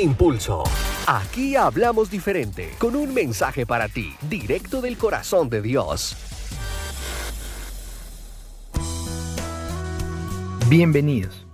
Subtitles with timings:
[0.00, 0.62] Impulso.
[1.08, 6.16] Aquí hablamos diferente, con un mensaje para ti, directo del corazón de Dios.
[10.68, 11.46] Bienvenidos.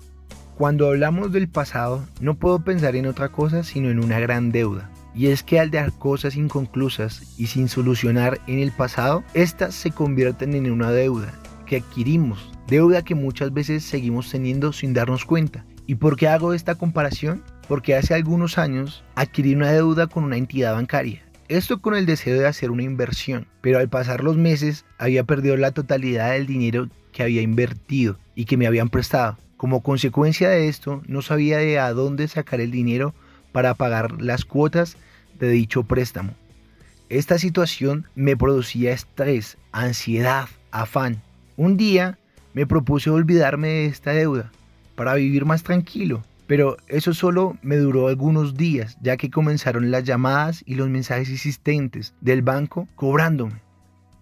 [0.59, 4.91] Cuando hablamos del pasado, no puedo pensar en otra cosa sino en una gran deuda.
[5.15, 9.91] Y es que al dejar cosas inconclusas y sin solucionar en el pasado, estas se
[9.91, 11.33] convierten en una deuda
[11.65, 15.65] que adquirimos, deuda que muchas veces seguimos teniendo sin darnos cuenta.
[15.87, 17.43] ¿Y por qué hago esta comparación?
[17.69, 21.23] Porque hace algunos años adquirí una deuda con una entidad bancaria.
[21.49, 25.57] Esto con el deseo de hacer una inversión, pero al pasar los meses había perdido
[25.57, 29.39] la totalidad del dinero que había invertido y que me habían prestado.
[29.57, 33.15] Como consecuencia de esto, no sabía de a dónde sacar el dinero
[33.53, 34.97] para pagar las cuotas
[35.39, 36.33] de dicho préstamo.
[37.09, 41.23] Esta situación me producía estrés, ansiedad, afán.
[41.57, 42.19] Un día
[42.55, 44.51] me propuse olvidarme de esta deuda
[44.97, 50.05] para vivir más tranquilo, pero eso solo me duró algunos días, ya que comenzaron las
[50.05, 53.63] llamadas y los mensajes insistentes del banco cobrándome.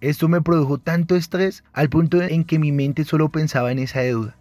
[0.01, 4.01] Esto me produjo tanto estrés al punto en que mi mente solo pensaba en esa
[4.01, 4.37] deuda.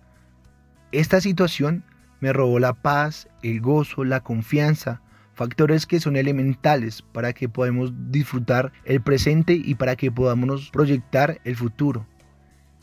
[0.91, 1.83] Esta situación
[2.19, 5.01] me robó la paz, el gozo, la confianza,
[5.33, 11.39] factores que son elementales para que podamos disfrutar el presente y para que podamos proyectar
[11.43, 12.05] el futuro.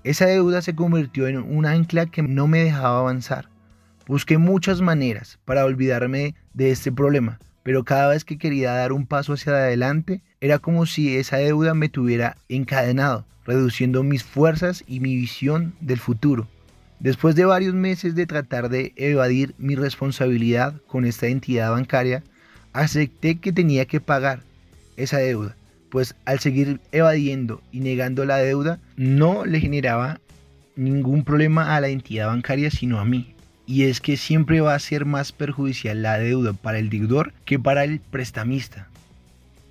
[0.05, 3.49] Esa deuda se convirtió en un ancla que no me dejaba avanzar.
[4.09, 9.07] Busqué muchas maneras para olvidarme de este problema, pero cada vez que quería dar un
[9.07, 15.01] paso hacia adelante era como si esa deuda me tuviera encadenado, reduciendo mis fuerzas y
[15.01, 16.49] mi visión del futuro.
[17.01, 22.25] Después de varios meses de tratar de evadir mi responsabilidad con esta entidad bancaria,
[22.73, 24.41] acepté que tenía que pagar
[24.97, 25.55] esa deuda,
[25.91, 30.19] pues al seguir evadiendo y negando la deuda no le generaba
[30.77, 33.35] ningún problema a la entidad bancaria sino a mí.
[33.69, 37.61] Y es que siempre va a ser más perjudicial la deuda para el deudor que
[37.61, 38.89] para el prestamista.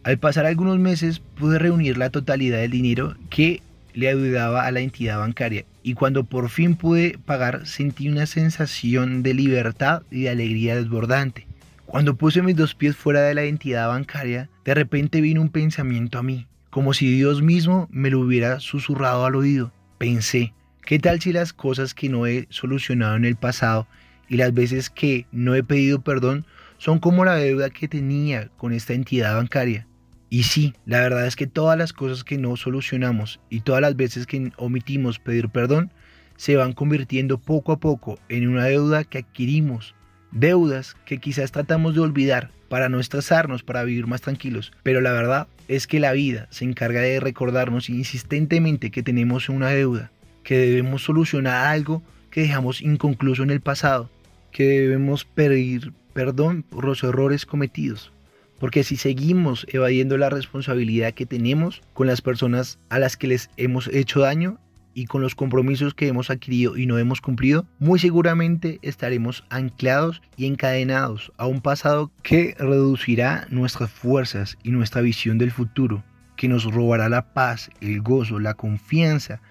[0.03, 3.61] Al pasar algunos meses pude reunir la totalidad del dinero que
[3.93, 9.23] le ayudaba a la entidad bancaria y cuando por fin pude pagar sentí una sensación
[9.23, 11.47] de libertad y de alegría desbordante.
[11.87, 16.19] Cuando puse mis dos pies fuera de la entidad bancaria, de repente vino un pensamiento
[16.19, 19.71] a mí, como si Dios mismo me lo hubiera susurrado al oído.
[19.97, 20.53] Pensé,
[20.87, 23.89] ¿qué tal si las cosas que no he solucionado en el pasado
[24.29, 26.45] y las veces que no he pedido perdón
[26.77, 29.85] son como la deuda que tenía con esta entidad bancaria?
[30.29, 33.97] Y sí, la verdad es que todas las cosas que no solucionamos y todas las
[33.97, 35.91] veces que omitimos pedir perdón
[36.37, 39.93] se van convirtiendo poco a poco en una deuda que adquirimos.
[40.31, 44.71] Deudas que quizás tratamos de olvidar para no estresarnos, para vivir más tranquilos.
[44.83, 49.69] Pero la verdad es que la vida se encarga de recordarnos insistentemente que tenemos una
[49.69, 50.11] deuda,
[50.47, 54.09] que debemos solucionar algo que dejamos inconcluso en el pasado,
[54.53, 58.13] que debemos pedir perdón por los errores cometidos.
[58.57, 63.49] Porque si seguimos evadiendo la responsabilidad que tenemos con las personas a las que les
[63.57, 64.57] hemos hecho daño
[64.93, 70.21] y con los compromisos que hemos adquirido y no hemos cumplido, muy seguramente estaremos anclados
[70.37, 76.05] y encadenados a un pasado que reducirá nuestras fuerzas y nuestra visión del futuro,
[76.37, 79.41] que nos robará la paz, el gozo, la confianza,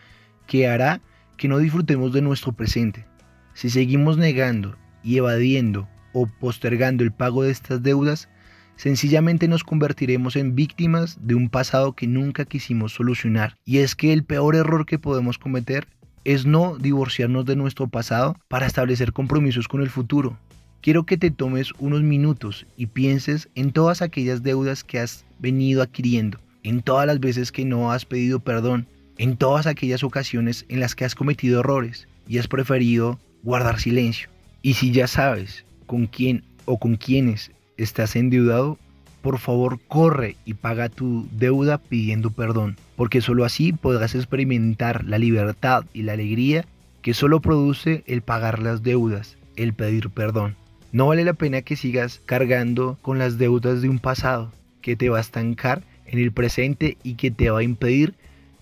[0.47, 1.01] que hará
[1.37, 3.07] que no disfrutemos de nuestro presente.
[3.55, 8.29] Si seguimos negando y evadiendo o postergando el pago de estas deudas,
[8.77, 13.57] sencillamente nos convertiremos en víctimas de un pasado que nunca quisimos solucionar.
[13.65, 15.87] Y es que el peor error que podemos cometer
[16.25, 20.39] es no divorciarnos de nuestro pasado para establecer compromisos con el futuro.
[20.81, 25.83] Quiero que te tomes unos minutos y pienses en todas aquellas deudas que has venido
[25.83, 28.87] adquiriendo, en todas las veces que no has pedido perdón,
[29.19, 34.29] en todas aquellas ocasiones en las que has cometido errores y has preferido guardar silencio.
[34.63, 38.79] Y si ya sabes con quién o con quiénes estás endeudado,
[39.23, 45.19] por favor corre y paga tu deuda pidiendo perdón, porque solo así podrás experimentar la
[45.19, 46.65] libertad y la alegría
[47.03, 50.57] que solo produce el pagar las deudas, el pedir perdón.
[50.93, 55.09] No vale la pena que sigas cargando con las deudas de un pasado que te
[55.09, 58.15] va a estancar en el presente y que te va a impedir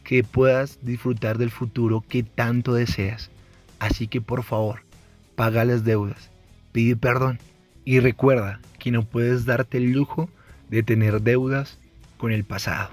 [0.04, 3.30] que puedas disfrutar del futuro que tanto deseas.
[3.78, 4.82] Así que por favor,
[5.34, 6.30] paga las deudas,
[6.72, 7.38] pide perdón
[7.84, 10.28] y recuerda que no puedes darte el lujo
[10.68, 11.78] de tener deudas
[12.18, 12.90] con el pasado.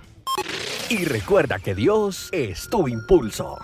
[0.90, 3.58] Y recuerda que Dios es tu impulso.